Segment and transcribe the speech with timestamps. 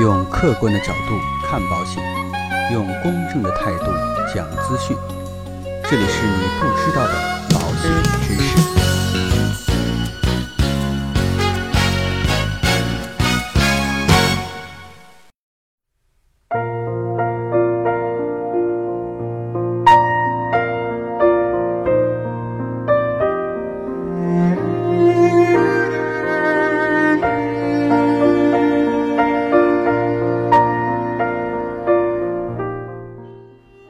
[0.00, 2.00] 用客观的角度看保险，
[2.72, 3.86] 用公正的态度
[4.32, 4.96] 讲资讯。
[5.90, 7.14] 这里是你不知道的
[7.50, 7.90] 保险
[8.22, 8.47] 知识。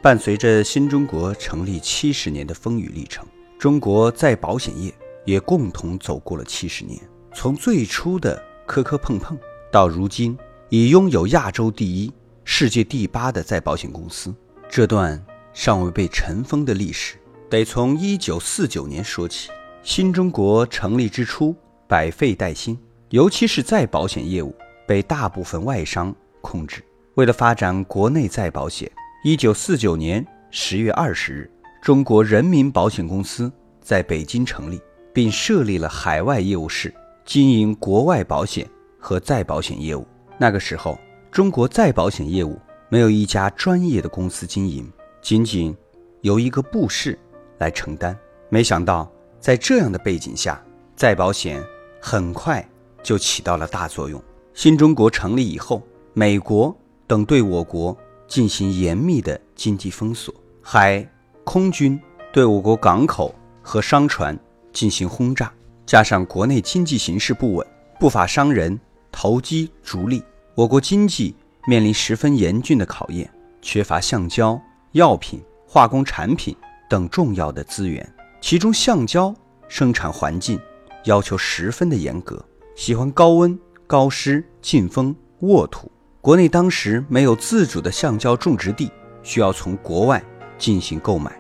[0.01, 3.27] 伴随着新中国成立七十年的风雨历程，
[3.59, 7.01] 中国在保险业也共同走过了七十年。
[7.35, 9.37] 从最初的磕磕碰碰，
[9.73, 10.39] 到如今
[10.69, 12.13] 已拥有亚洲第一、
[12.45, 14.33] 世界第八的再保险公司，
[14.71, 15.21] 这段
[15.53, 17.17] 尚未被尘封的历史，
[17.51, 19.51] 得从一九四九年说起。
[19.83, 21.57] 新中国成立之初，
[21.89, 22.79] 百废待兴，
[23.11, 24.55] 尤其是再保险业务
[24.87, 26.85] 被大部分外商控制。
[27.15, 28.91] 为了发展国内再保险，
[29.29, 31.51] 一九四九年十月二十日，
[31.83, 34.81] 中国人民保险公司在北京成立，
[35.13, 36.95] 并设立了海外业务室，
[37.27, 38.67] 经营国外保险
[38.99, 40.07] 和再保险业务。
[40.39, 40.99] 那个时候，
[41.31, 44.91] 中国再保险业务没有一家专业的公司经营，
[45.21, 45.77] 仅仅
[46.23, 47.19] 由一个部室
[47.59, 48.19] 来承担。
[48.49, 50.59] 没想到，在这样的背景下，
[50.97, 51.63] 再保险
[52.01, 52.67] 很快
[53.03, 54.19] 就起到了大作用。
[54.55, 55.83] 新中国成立以后，
[56.15, 56.75] 美国
[57.07, 57.95] 等对我国
[58.29, 61.05] 进行严密的经济封锁，海
[61.43, 61.99] 空军
[62.31, 64.39] 对我国港口和商船
[64.73, 65.51] 进行轰炸，
[65.87, 67.67] 加上国内经济形势不稳，
[67.99, 68.79] 不法商人
[69.11, 70.23] 投机逐利，
[70.55, 71.35] 我国经济
[71.67, 73.29] 面临十分严峻的考验，
[73.63, 74.61] 缺乏橡胶、
[74.93, 76.55] 药品、化工产品
[76.89, 78.07] 等重要的资源，
[78.41, 79.35] 其中橡胶
[79.69, 80.61] 生产环境
[81.05, 82.45] 要求十分的严格，
[82.77, 85.91] 喜欢高温、高湿、劲风、沃土。
[86.21, 88.91] 国内当时没有自主的橡胶种植地，
[89.23, 90.23] 需要从国外
[90.59, 91.31] 进行购买。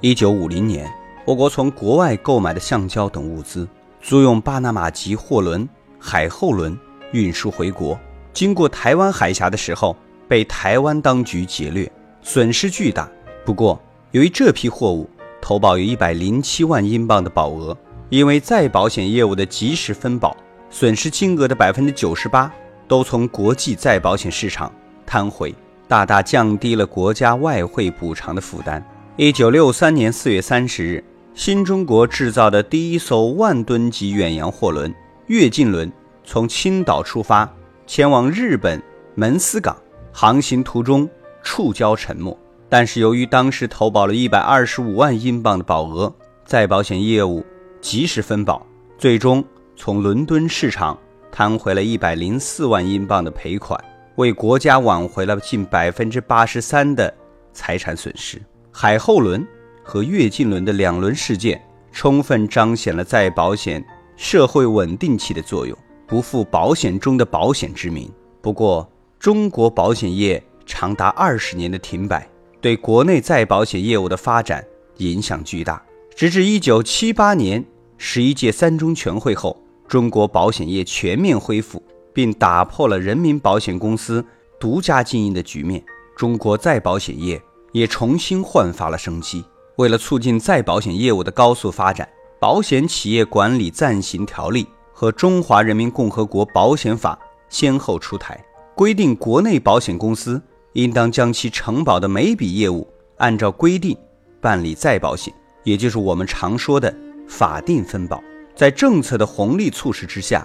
[0.00, 0.90] 一九五零年，
[1.26, 3.68] 我国从国外购买的橡胶等物资，
[4.00, 5.68] 租用巴拿马籍货轮
[6.00, 6.76] “海后轮”
[7.12, 8.00] 运输回国，
[8.32, 9.94] 经过台湾海峡的时候，
[10.26, 11.90] 被台湾当局劫掠，
[12.22, 13.06] 损失巨大。
[13.44, 13.78] 不过，
[14.12, 15.08] 由于这批货物
[15.42, 17.76] 投保有一百零七万英镑的保额，
[18.08, 20.34] 因为再保险业务的及时分保，
[20.70, 22.50] 损失金额的百分之九十八
[22.88, 24.72] 都从国际再保险市场
[25.06, 25.54] 摊回，
[25.86, 28.84] 大大降低了国家外汇补偿的负担。
[29.16, 31.04] 一九六三年四月三十日，
[31.34, 34.92] 新中国制造的第一艘万吨级远洋货轮
[35.28, 35.92] “跃进轮”
[36.24, 37.48] 从青岛出发，
[37.86, 38.82] 前往日本
[39.14, 39.76] 门司港，
[40.12, 41.08] 航行途中
[41.42, 42.36] 触礁沉没。
[42.68, 46.12] 但是由于当时投保了一百二十五万英镑的保额，
[46.44, 47.44] 再保险业务
[47.80, 48.66] 及时分保，
[48.98, 49.44] 最终
[49.74, 50.98] 从伦敦市场
[51.30, 53.78] 摊回了一百零四万英镑的赔款，
[54.16, 57.12] 为国家挽回了近百分之八十三的
[57.52, 58.40] 财产损失。
[58.70, 59.46] 海后轮
[59.82, 61.60] 和跃进轮的两轮事件，
[61.92, 63.84] 充分彰显了再保险
[64.16, 68.10] 社会稳定器的作用，不负保险中的保险之名。
[68.40, 68.88] 不过，
[69.18, 72.28] 中国保险业长达二十年的停摆，
[72.60, 74.64] 对国内再保险业务的发展
[74.98, 75.82] 影响巨大。
[76.14, 77.64] 直至一九七八年
[77.96, 81.82] 十一届三中全会后，中国保险业全面恢复，
[82.12, 84.24] 并打破了人民保险公司
[84.60, 85.82] 独家经营的局面，
[86.16, 87.42] 中国再保险业。
[87.72, 89.44] 也重新焕发了生机。
[89.76, 92.06] 为了促进再保险业务的高速发展，
[92.40, 97.16] 《保险企业管理暂行条例》和《中华人民共和国保险法》
[97.50, 98.42] 先后出台，
[98.74, 100.40] 规定国内保险公司
[100.72, 102.88] 应当将其承保的每笔业务
[103.18, 103.96] 按照规定
[104.40, 105.32] 办理再保险，
[105.62, 106.92] 也就是我们常说的
[107.28, 108.18] 法定分保。
[108.58, 110.44] 在政策的红利促使之下，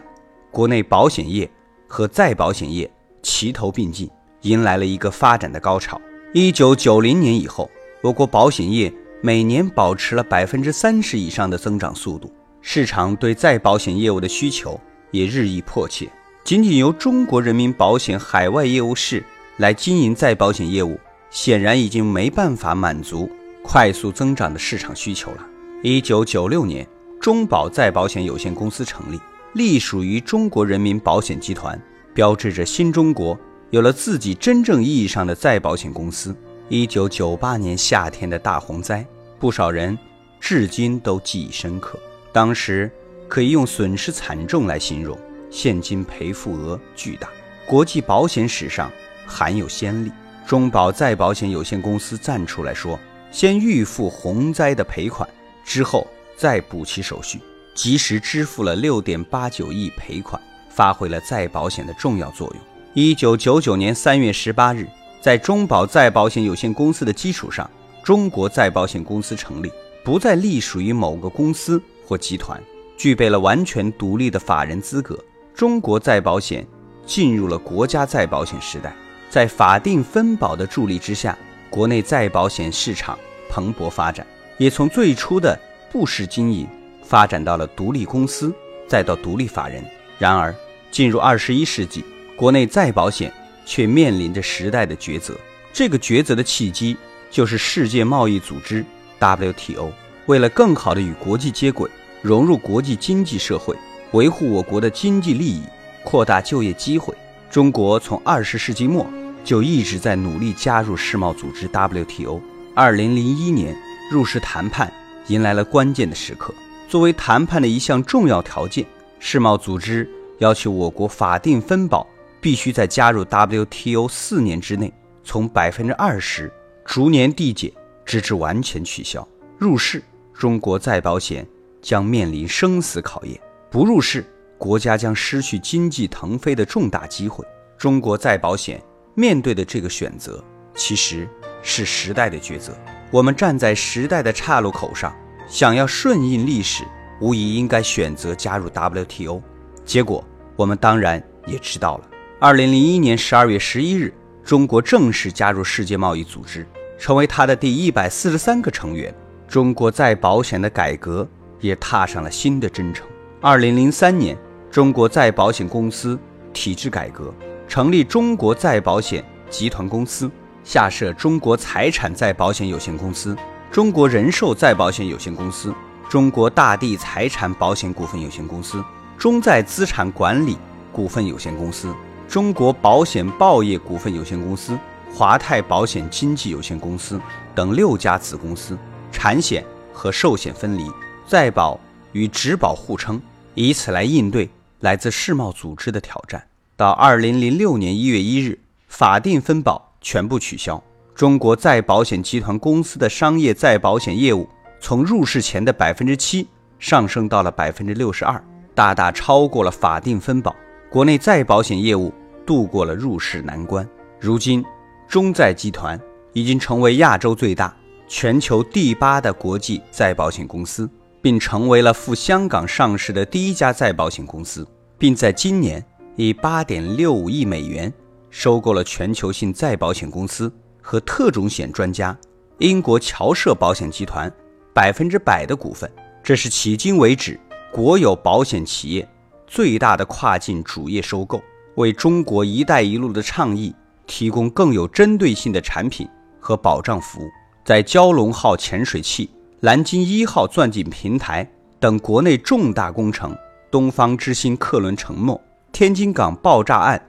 [0.52, 1.50] 国内保险业
[1.88, 2.88] 和再保险业
[3.24, 4.08] 齐头并进，
[4.42, 6.00] 迎来了一个发展的高潮。
[6.32, 7.68] 一九九零年以后，
[8.04, 12.32] 我国保险业每年保持了百分之三十以上的增长速度，
[12.62, 14.80] 市场对再保险业务的需求
[15.10, 16.08] 也日益迫切。
[16.44, 19.24] 仅仅由中国人民保险海外业务室
[19.58, 21.00] 来经营再保险业务，
[21.32, 23.28] 显然已经没办法满足
[23.64, 25.48] 快速增长的市场需求了。
[25.82, 26.88] 一九九六年，
[27.24, 29.18] 中保再保险有限公司成立，
[29.54, 31.82] 隶属于中国人民保险集团，
[32.14, 33.40] 标志着新中国。
[33.70, 36.36] 有了自己真正意义上的再保险公司。
[36.68, 39.08] 一九九八年夏天的大洪灾，
[39.40, 39.98] 不少人
[40.42, 41.98] 至今都记忆深刻。
[42.34, 42.92] 当时
[43.30, 45.18] 可以用损失惨重来形容，
[45.50, 47.30] 现金赔付额巨大，
[47.66, 48.92] 国际保险史上
[49.26, 50.12] 罕有先例。
[50.46, 53.00] 中保再保险有限公司站出来说
[53.32, 55.28] ：“先预付洪灾的赔款，
[55.64, 56.06] 之后
[56.36, 57.40] 再补齐手续，
[57.74, 62.58] 及时支付了六点八九亿赔款，发挥了再保险的重要作用。”
[62.94, 64.88] 一九九九年三月十八日，
[65.20, 67.70] 在中保再保险有限公司的基础上，
[68.04, 69.72] 中国再保险公司成立，
[70.04, 72.62] 不再隶属于某个公司或集团，
[72.96, 75.18] 具备了完全独立的法人资格。
[75.56, 76.68] 中国再保险
[77.06, 78.94] 进入了国家再保险时代，
[79.30, 81.38] 在法定分保的助力之下，
[81.70, 83.18] 国内再保险市场
[83.50, 84.26] 蓬勃发展，
[84.58, 85.60] 也从最初的
[85.94, 86.68] 部式经营
[87.04, 88.52] 发展到了独立公司，
[88.88, 89.86] 再到独立法人。
[90.18, 90.54] 然而，
[90.90, 92.04] 进入二十一世纪，
[92.36, 93.32] 国内再保险
[93.64, 95.36] 却面临着时代的抉择。
[95.72, 96.98] 这个抉择的契机
[97.30, 98.84] 就是世界贸易组织
[99.20, 99.94] WTO。
[100.26, 101.88] 为了更好地与国际接轨，
[102.24, 103.78] 融入国际经济社会，
[104.14, 105.62] 维护我国的经济利益，
[106.04, 107.14] 扩大就业机会，
[107.52, 109.06] 中国从二十世纪末
[109.44, 112.42] 就一直在努力加入世贸组织 WTO。
[112.74, 113.78] 二零零一年，
[114.12, 114.92] 入世谈判
[115.28, 116.54] 迎来了关键的时刻。
[116.88, 118.86] 作为谈判的一项重要条件，
[119.20, 120.10] 世贸组织。
[120.40, 122.06] 要求我国法定分保
[122.42, 124.92] 必须在加入 WTO 四年之内，
[125.24, 126.52] 从百分之二十
[126.84, 127.72] 逐年递减，
[128.04, 129.26] 直至完全取消。
[129.58, 130.04] 入市，
[130.34, 131.48] 中国再保险
[131.82, 133.38] 将面临生死考验；
[133.70, 134.26] 不入市，
[134.58, 137.46] 国家将失去经济腾飞的重大机会。
[137.78, 138.84] 中国再保险
[139.16, 140.44] 面对的这个选择，
[140.76, 141.30] 其实
[141.62, 142.76] 是时代的抉择。
[143.14, 145.16] 我们站在时代的岔路口上，
[145.48, 146.84] 想要顺应历史，
[147.22, 149.40] 无疑应该选择加入 WTO。
[149.86, 150.24] 结果。
[150.56, 152.04] 我们当然也知道了。
[152.40, 154.14] 二零零一年十二月十一日，
[154.44, 156.64] 中国正式加入世界贸易组织，
[157.00, 159.12] 成为它的第一百四十三个成员。
[159.48, 161.28] 中国再保险的改革
[161.60, 163.08] 也踏上了新的征程。
[163.42, 164.38] 二零零三年，
[164.70, 166.20] 中国再保险公司
[166.54, 167.34] 体制改革，
[167.68, 170.30] 成立中国再保险集团公司，
[170.64, 173.36] 下设中国财产再保险有限公司、
[173.72, 175.74] 中国人寿再保险有限公司、
[176.10, 178.84] 中国大地财产保险股份有限公司。
[179.18, 180.58] 中再资产管理
[180.92, 181.94] 股份有限公司、
[182.28, 184.78] 中国保险报业股份有限公司、
[185.14, 187.22] 华泰保险经纪有限公司
[187.54, 188.78] 等六家子公司，
[189.12, 189.64] 产险
[189.94, 190.90] 和寿险分离，
[191.28, 191.80] 再保
[192.12, 193.22] 与直保互称，
[193.54, 194.50] 以此来应对
[194.80, 196.44] 来自世贸组织的挑战。
[196.76, 200.80] 到二零零六年一月一日，法定分保全部取消，
[201.16, 204.48] 中国再保险集团公司的商业再保险业务
[204.80, 206.48] 从入市前的百分之七
[206.78, 208.44] 上升到了百分之六十二。
[208.76, 210.56] 大大超过了法定分保，
[210.90, 212.12] 国内再保险业务
[212.46, 213.88] 度过了入市难关。
[214.20, 214.66] 如今，
[215.08, 216.00] 中再集团
[216.34, 217.72] 已经成为亚洲最大、
[218.08, 220.90] 全球第八的国际再保险公司，
[221.22, 224.68] 并成为了赴香港上市的第一家再保险公司，
[224.98, 225.86] 并在今年
[226.16, 227.94] 以八点六五亿美元
[228.36, 230.52] 收购了全球性再保险公司
[230.82, 232.18] 和特种险专家
[232.58, 234.30] 英国侨社保险集团
[234.74, 235.90] 百分之百的股份。
[236.24, 237.40] 这是迄今为止。
[237.72, 239.08] 国有保险企业
[239.46, 241.40] 最大的跨境主业收购，
[241.76, 243.74] 为中国“一带一路”的倡议
[244.08, 246.10] 提供更有针对性的产品
[246.40, 247.30] 和保障服务。
[247.64, 251.48] 在蛟龙号潜水器、蓝鲸一号钻井平台
[251.80, 253.36] 等国内重大工程、
[253.70, 255.40] 东方之星客轮沉没、
[255.72, 257.00] 天津港爆炸案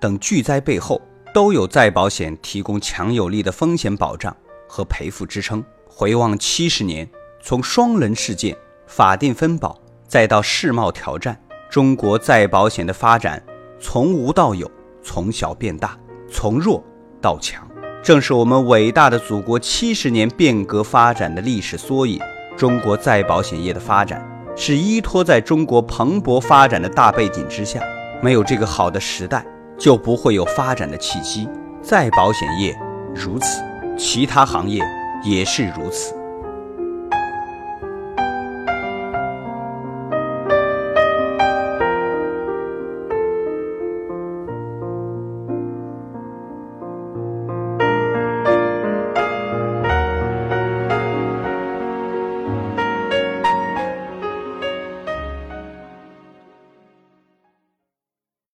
[0.00, 1.00] 等巨灾背后，
[1.34, 4.34] 都有再保险提供强有力的风险保障
[4.66, 5.62] 和赔付支撑。
[5.86, 7.08] 回望七十年，
[7.42, 8.56] 从双人事件、
[8.86, 9.78] 法定分保。
[10.08, 13.40] 再到世贸挑战，中国再保险的发展
[13.78, 14.68] 从无到有，
[15.04, 15.96] 从小变大，
[16.28, 16.82] 从弱
[17.20, 17.64] 到强，
[18.02, 22.20] 正是我们伟大的祖国七十年变革发展的历史缩影。
[22.56, 24.20] 中国再保险业的发展
[24.56, 27.80] 是依托在中国蓬勃发展的大背景之下，
[28.20, 29.46] 没有这个好的时代，
[29.80, 31.48] 就不会有发展的契机。
[31.82, 32.78] 再保险业
[33.14, 33.62] 如此，
[33.98, 34.84] 其他行业
[35.24, 36.14] 也是如此。